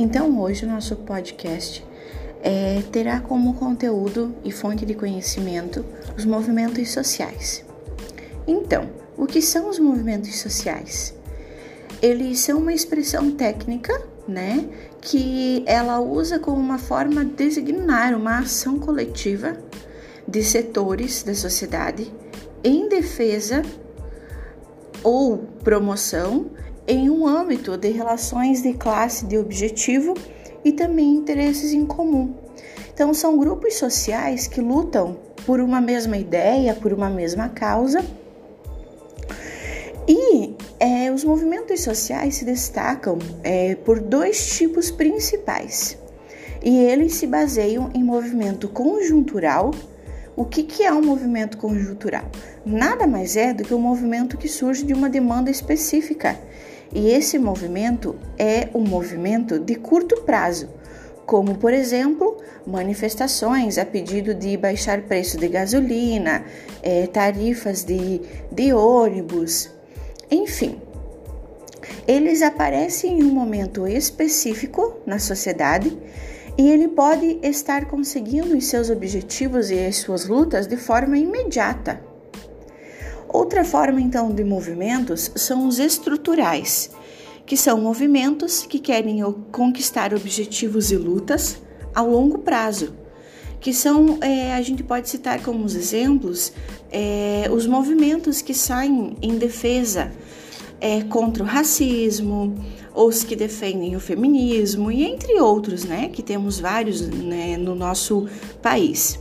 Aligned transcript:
Então, 0.00 0.40
hoje 0.40 0.64
o 0.64 0.68
nosso 0.68 0.94
podcast 0.94 1.84
é, 2.40 2.84
terá 2.92 3.18
como 3.18 3.54
conteúdo 3.54 4.32
e 4.44 4.52
fonte 4.52 4.86
de 4.86 4.94
conhecimento 4.94 5.84
os 6.16 6.24
movimentos 6.24 6.92
sociais. 6.92 7.64
Então, 8.46 8.88
o 9.16 9.26
que 9.26 9.42
são 9.42 9.68
os 9.68 9.80
movimentos 9.80 10.38
sociais? 10.38 11.12
Eles 12.00 12.38
são 12.38 12.58
uma 12.58 12.72
expressão 12.72 13.32
técnica, 13.32 13.92
né, 14.28 14.68
que 15.00 15.64
ela 15.66 15.98
usa 15.98 16.38
como 16.38 16.58
uma 16.58 16.78
forma 16.78 17.24
de 17.24 17.32
designar 17.32 18.14
uma 18.14 18.38
ação 18.38 18.78
coletiva 18.78 19.56
de 20.28 20.44
setores 20.44 21.24
da 21.24 21.34
sociedade 21.34 22.08
em 22.62 22.88
defesa 22.88 23.62
ou 25.02 25.38
promoção 25.64 26.52
em 26.88 27.10
um 27.10 27.26
âmbito 27.26 27.76
de 27.76 27.90
relações 27.90 28.62
de 28.62 28.72
classe 28.72 29.26
de 29.26 29.36
objetivo 29.36 30.14
e 30.64 30.72
também 30.72 31.14
interesses 31.14 31.74
em 31.74 31.84
comum. 31.84 32.34
Então, 32.92 33.12
são 33.12 33.38
grupos 33.38 33.74
sociais 33.74 34.48
que 34.48 34.60
lutam 34.60 35.18
por 35.44 35.60
uma 35.60 35.80
mesma 35.80 36.16
ideia, 36.16 36.74
por 36.74 36.92
uma 36.92 37.10
mesma 37.10 37.50
causa. 37.50 38.04
E 40.08 40.56
é, 40.80 41.12
os 41.12 41.22
movimentos 41.22 41.82
sociais 41.82 42.36
se 42.36 42.44
destacam 42.46 43.18
é, 43.44 43.74
por 43.74 44.00
dois 44.00 44.56
tipos 44.56 44.90
principais. 44.90 45.98
E 46.64 46.76
eles 46.78 47.14
se 47.14 47.26
baseiam 47.26 47.90
em 47.94 48.02
movimento 48.02 48.66
conjuntural. 48.68 49.70
O 50.34 50.44
que, 50.44 50.62
que 50.62 50.82
é 50.82 50.92
um 50.92 51.02
movimento 51.02 51.58
conjuntural? 51.58 52.24
Nada 52.64 53.06
mais 53.06 53.36
é 53.36 53.52
do 53.52 53.62
que 53.62 53.74
um 53.74 53.80
movimento 53.80 54.38
que 54.38 54.48
surge 54.48 54.84
de 54.84 54.94
uma 54.94 55.10
demanda 55.10 55.50
específica 55.50 56.38
e 56.92 57.10
esse 57.10 57.38
movimento 57.38 58.16
é 58.38 58.68
um 58.74 58.80
movimento 58.80 59.58
de 59.58 59.74
curto 59.74 60.22
prazo, 60.22 60.68
como 61.26 61.56
por 61.56 61.72
exemplo 61.72 62.38
manifestações 62.66 63.76
a 63.78 63.84
pedido 63.84 64.34
de 64.34 64.56
baixar 64.56 65.02
preço 65.02 65.36
de 65.36 65.48
gasolina, 65.48 66.44
é, 66.82 67.06
tarifas 67.06 67.84
de, 67.84 68.20
de 68.50 68.72
ônibus, 68.72 69.70
enfim. 70.30 70.80
Eles 72.06 72.42
aparecem 72.42 73.20
em 73.20 73.24
um 73.24 73.30
momento 73.30 73.86
específico 73.86 74.96
na 75.06 75.18
sociedade 75.18 75.96
e 76.56 76.70
ele 76.70 76.88
pode 76.88 77.38
estar 77.42 77.86
conseguindo 77.86 78.56
os 78.56 78.66
seus 78.66 78.90
objetivos 78.90 79.70
e 79.70 79.78
as 79.86 79.96
suas 79.96 80.26
lutas 80.26 80.66
de 80.66 80.76
forma 80.76 81.16
imediata. 81.16 82.00
Outra 83.28 83.62
forma 83.62 84.00
então 84.00 84.30
de 84.30 84.42
movimentos 84.42 85.30
são 85.36 85.68
os 85.68 85.78
estruturais, 85.78 86.90
que 87.44 87.56
são 87.56 87.80
movimentos 87.80 88.64
que 88.66 88.78
querem 88.78 89.22
conquistar 89.52 90.14
objetivos 90.14 90.90
e 90.90 90.96
lutas 90.96 91.60
a 91.94 92.00
longo 92.00 92.38
prazo, 92.38 92.94
que 93.60 93.72
são, 93.72 94.18
é, 94.22 94.54
a 94.54 94.62
gente 94.62 94.82
pode 94.82 95.08
citar 95.10 95.42
como 95.42 95.64
os 95.64 95.74
exemplos, 95.74 96.52
é, 96.90 97.48
os 97.52 97.66
movimentos 97.66 98.40
que 98.40 98.54
saem 98.54 99.16
em 99.20 99.36
defesa 99.36 100.10
é, 100.80 101.02
contra 101.02 101.42
o 101.42 101.46
racismo, 101.46 102.54
os 102.94 103.24
que 103.24 103.36
defendem 103.36 103.94
o 103.94 104.00
feminismo 104.00 104.90
e 104.90 105.04
entre 105.04 105.38
outros, 105.40 105.84
né, 105.84 106.08
que 106.08 106.22
temos 106.22 106.58
vários 106.58 107.06
né, 107.08 107.56
no 107.56 107.74
nosso 107.74 108.26
país. 108.62 109.18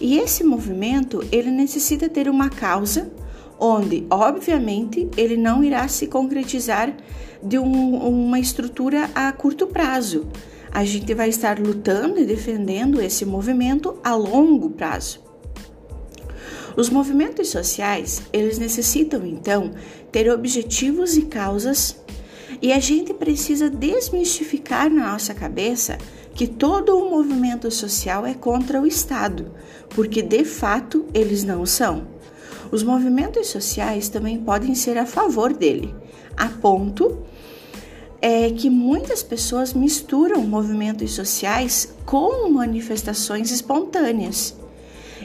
E 0.00 0.18
esse 0.18 0.42
movimento 0.42 1.24
ele 1.30 1.50
necessita 1.50 2.08
ter 2.08 2.28
uma 2.28 2.50
causa 2.50 3.10
onde, 3.58 4.06
obviamente, 4.10 5.08
ele 5.16 5.36
não 5.36 5.64
irá 5.64 5.88
se 5.88 6.06
concretizar 6.06 6.94
de 7.42 7.58
um, 7.58 7.96
uma 7.96 8.38
estrutura 8.38 9.10
a 9.14 9.30
curto 9.32 9.66
prazo. 9.66 10.28
A 10.70 10.84
gente 10.84 11.14
vai 11.14 11.28
estar 11.28 11.58
lutando 11.58 12.18
e 12.18 12.24
defendendo 12.24 13.00
esse 13.00 13.24
movimento 13.24 13.98
a 14.04 14.14
longo 14.14 14.70
prazo. 14.70 15.24
Os 16.76 16.90
movimentos 16.90 17.48
sociais, 17.48 18.22
eles 18.32 18.58
necessitam 18.58 19.24
então 19.24 19.70
ter 20.12 20.30
objetivos 20.30 21.16
e 21.16 21.22
causas, 21.22 21.96
e 22.60 22.72
a 22.72 22.78
gente 22.78 23.14
precisa 23.14 23.70
desmistificar 23.70 24.90
na 24.90 25.12
nossa 25.12 25.32
cabeça 25.32 25.96
que 26.34 26.46
todo 26.46 26.98
o 26.98 27.10
movimento 27.10 27.70
social 27.70 28.26
é 28.26 28.34
contra 28.34 28.80
o 28.80 28.86
Estado, 28.86 29.52
porque 29.90 30.20
de 30.20 30.44
fato 30.44 31.06
eles 31.14 31.42
não 31.42 31.64
são. 31.64 32.15
Os 32.70 32.82
movimentos 32.82 33.48
sociais 33.48 34.08
também 34.08 34.38
podem 34.38 34.74
ser 34.74 34.98
a 34.98 35.06
favor 35.06 35.52
dele, 35.52 35.94
a 36.36 36.48
ponto 36.48 37.24
é 38.20 38.50
que 38.50 38.68
muitas 38.68 39.22
pessoas 39.22 39.72
misturam 39.72 40.42
movimentos 40.42 41.12
sociais 41.12 41.94
com 42.04 42.50
manifestações 42.50 43.50
espontâneas. 43.50 44.56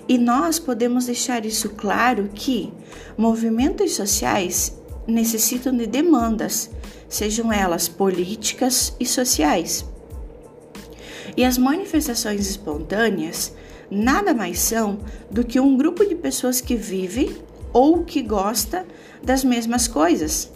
E 0.07 0.17
nós 0.17 0.59
podemos 0.59 1.05
deixar 1.05 1.45
isso 1.45 1.69
claro 1.69 2.29
que 2.33 2.71
movimentos 3.17 3.93
sociais 3.93 4.77
necessitam 5.07 5.75
de 5.75 5.87
demandas, 5.87 6.69
sejam 7.07 7.51
elas 7.51 7.87
políticas 7.87 8.93
e 8.99 9.05
sociais. 9.05 9.85
E 11.35 11.45
as 11.45 11.57
manifestações 11.57 12.47
espontâneas 12.47 13.53
nada 13.91 14.33
mais 14.33 14.59
são 14.59 14.99
do 15.29 15.43
que 15.43 15.59
um 15.59 15.75
grupo 15.75 16.05
de 16.05 16.15
pessoas 16.15 16.61
que 16.61 16.75
vive 16.75 17.41
ou 17.73 18.03
que 18.05 18.21
gosta 18.21 18.85
das 19.21 19.43
mesmas 19.43 19.87
coisas. 19.87 20.49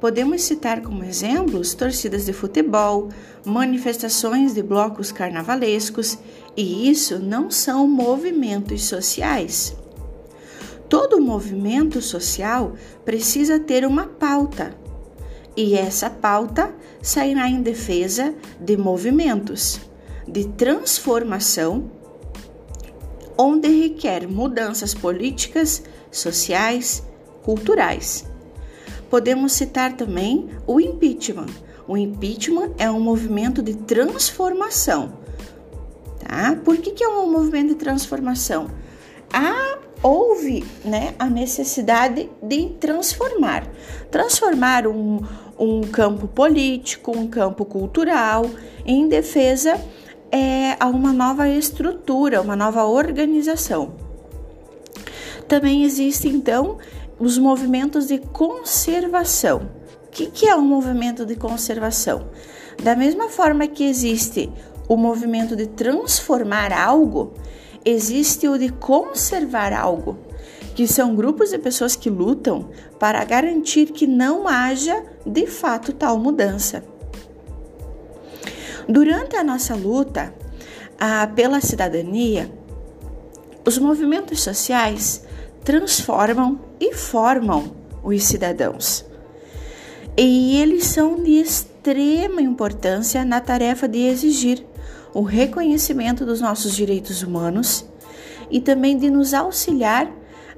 Podemos 0.00 0.42
citar 0.42 0.80
como 0.82 1.04
exemplos 1.04 1.74
torcidas 1.74 2.24
de 2.24 2.32
futebol, 2.32 3.10
manifestações 3.44 4.54
de 4.54 4.62
blocos 4.62 5.12
carnavalescos, 5.12 6.18
e 6.56 6.90
isso 6.90 7.18
não 7.18 7.50
são 7.50 7.86
movimentos 7.86 8.84
sociais. 8.84 9.76
Todo 10.88 11.20
movimento 11.20 12.00
social 12.00 12.74
precisa 13.04 13.60
ter 13.60 13.86
uma 13.86 14.06
pauta, 14.06 14.74
e 15.56 15.74
essa 15.74 16.08
pauta 16.08 16.74
sairá 17.02 17.48
em 17.48 17.62
defesa 17.62 18.34
de 18.58 18.76
movimentos 18.76 19.80
de 20.26 20.48
transformação 20.48 21.90
onde 23.40 23.68
requer 23.68 24.28
mudanças 24.28 24.92
políticas, 24.92 25.82
sociais, 26.10 27.02
culturais. 27.42 28.26
Podemos 29.08 29.52
citar 29.52 29.96
também 29.96 30.50
o 30.66 30.78
impeachment. 30.78 31.46
O 31.88 31.96
impeachment 31.96 32.72
é 32.76 32.90
um 32.90 33.00
movimento 33.00 33.62
de 33.62 33.74
transformação. 33.74 35.14
Tá? 36.18 36.54
Por 36.62 36.76
que, 36.76 36.90
que 36.90 37.02
é 37.02 37.08
um 37.08 37.32
movimento 37.32 37.68
de 37.68 37.76
transformação? 37.76 38.70
Há, 39.32 39.78
houve 40.02 40.62
né, 40.84 41.14
a 41.18 41.24
necessidade 41.24 42.28
de 42.42 42.68
transformar. 42.78 43.66
Transformar 44.10 44.86
um, 44.86 45.24
um 45.58 45.80
campo 45.80 46.28
político, 46.28 47.16
um 47.16 47.26
campo 47.26 47.64
cultural, 47.64 48.44
em 48.84 49.08
defesa 49.08 49.80
é, 50.30 50.76
a 50.78 50.86
uma 50.86 51.12
nova 51.12 51.48
estrutura, 51.48 52.40
uma 52.40 52.56
nova 52.56 52.84
organização. 52.84 53.94
Também 55.48 55.82
existem, 55.84 56.32
então, 56.32 56.78
os 57.18 57.36
movimentos 57.36 58.06
de 58.06 58.18
conservação. 58.18 59.68
O 60.06 60.10
que, 60.10 60.26
que 60.26 60.48
é 60.48 60.56
um 60.56 60.64
movimento 60.64 61.26
de 61.26 61.36
conservação? 61.36 62.28
Da 62.82 62.96
mesma 62.96 63.28
forma 63.28 63.66
que 63.66 63.84
existe 63.84 64.50
o 64.88 64.96
movimento 64.96 65.54
de 65.54 65.66
transformar 65.66 66.72
algo, 66.72 67.34
existe 67.84 68.48
o 68.48 68.58
de 68.58 68.70
conservar 68.70 69.72
algo, 69.72 70.18
que 70.74 70.86
são 70.86 71.14
grupos 71.14 71.50
de 71.50 71.58
pessoas 71.58 71.94
que 71.94 72.10
lutam 72.10 72.70
para 72.98 73.22
garantir 73.24 73.86
que 73.86 74.06
não 74.06 74.48
haja 74.48 75.04
de 75.26 75.46
fato 75.46 75.92
tal 75.92 76.18
mudança. 76.18 76.82
Durante 78.90 79.36
a 79.36 79.44
nossa 79.44 79.76
luta 79.76 80.34
a, 80.98 81.24
pela 81.28 81.60
cidadania, 81.60 82.50
os 83.64 83.78
movimentos 83.78 84.42
sociais 84.42 85.22
transformam 85.62 86.58
e 86.80 86.92
formam 86.92 87.72
os 88.02 88.24
cidadãos. 88.24 89.04
E 90.16 90.56
eles 90.60 90.86
são 90.86 91.22
de 91.22 91.40
extrema 91.40 92.42
importância 92.42 93.24
na 93.24 93.40
tarefa 93.40 93.86
de 93.86 94.00
exigir 94.00 94.66
o 95.14 95.22
reconhecimento 95.22 96.26
dos 96.26 96.40
nossos 96.40 96.74
direitos 96.74 97.22
humanos 97.22 97.86
e 98.50 98.60
também 98.60 98.98
de 98.98 99.08
nos 99.08 99.32
auxiliar 99.32 100.10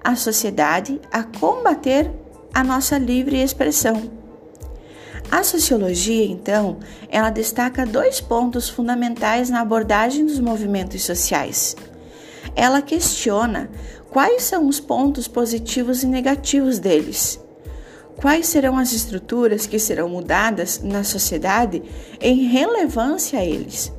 a 0.02 0.17
sociedade 0.17 0.99
a 1.12 1.23
combater 1.23 2.11
a 2.55 2.64
nossa 2.64 2.96
livre 2.96 3.43
expressão. 3.43 4.21
A 5.32 5.43
sociologia, 5.43 6.26
então, 6.26 6.76
ela 7.08 7.31
destaca 7.31 7.87
dois 7.87 8.20
pontos 8.20 8.69
fundamentais 8.69 9.49
na 9.49 9.62
abordagem 9.62 10.26
dos 10.26 10.38
movimentos 10.38 11.02
sociais. 11.05 11.75
Ela 12.55 12.82
questiona 12.82 13.70
quais 14.11 14.43
são 14.43 14.69
os 14.69 14.79
pontos 14.79 15.26
positivos 15.26 16.02
e 16.02 16.06
negativos 16.06 16.79
deles. 16.79 17.40
quais 18.17 18.46
serão 18.46 18.79
as 18.79 18.93
estruturas 18.93 19.67
que 19.67 19.79
serão 19.79 20.08
mudadas 20.08 20.81
na 20.82 21.02
sociedade 21.02 21.82
em 22.20 22.46
relevância 22.46 23.38
a 23.38 23.44
eles. 23.44 23.93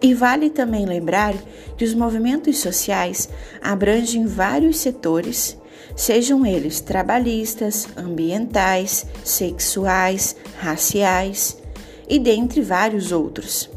E 0.00 0.14
vale 0.14 0.50
também 0.50 0.84
lembrar 0.84 1.34
que 1.76 1.84
os 1.84 1.94
movimentos 1.94 2.58
sociais 2.58 3.28
abrangem 3.60 4.26
vários 4.26 4.78
setores, 4.78 5.56
sejam 5.96 6.44
eles 6.44 6.80
trabalhistas, 6.80 7.86
ambientais, 7.96 9.06
sexuais, 9.24 10.36
raciais 10.58 11.58
e 12.08 12.18
dentre 12.18 12.60
vários 12.60 13.12
outros. 13.12 13.70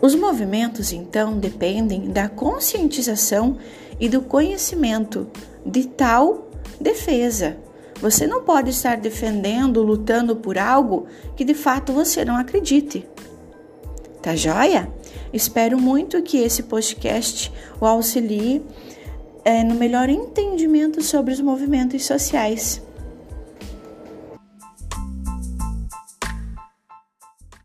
Os 0.00 0.14
movimentos, 0.14 0.92
então, 0.92 1.38
dependem 1.38 2.10
da 2.10 2.28
conscientização 2.28 3.58
e 3.98 4.08
do 4.08 4.22
conhecimento 4.22 5.26
de 5.66 5.88
tal 5.88 6.48
defesa. 6.80 7.56
Você 8.00 8.26
não 8.26 8.42
pode 8.42 8.70
estar 8.70 8.96
defendendo, 8.96 9.82
lutando 9.82 10.36
por 10.36 10.56
algo 10.56 11.06
que 11.36 11.44
de 11.44 11.54
fato 11.54 11.92
você 11.92 12.24
não 12.24 12.36
acredite. 12.36 13.04
Tá 14.22 14.36
joia? 14.36 14.88
Espero 15.32 15.78
muito 15.80 16.22
que 16.22 16.38
esse 16.38 16.62
podcast 16.62 17.52
o 17.80 17.86
auxilie 17.86 18.62
é, 19.44 19.62
no 19.64 19.74
melhor 19.74 20.08
entendimento 20.08 21.02
sobre 21.02 21.32
os 21.32 21.40
movimentos 21.40 22.04
sociais. 22.04 22.82